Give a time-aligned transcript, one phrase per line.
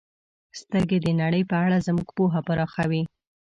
[0.59, 3.03] •سترګې د نړۍ په اړه زموږ پوهه پراخوي.